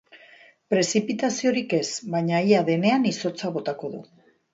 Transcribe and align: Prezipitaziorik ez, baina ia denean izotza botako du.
Prezipitaziorik 0.73 1.75
ez, 1.79 1.83
baina 2.15 2.39
ia 2.53 2.63
denean 2.71 3.05
izotza 3.11 3.53
botako 3.59 3.93
du. 3.93 4.01